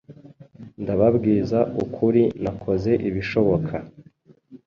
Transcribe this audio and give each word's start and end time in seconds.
Ndababwiza 0.81 1.59
ukuri 1.83 2.21
nakoze 2.43 2.91
ibishoboka 3.09 3.75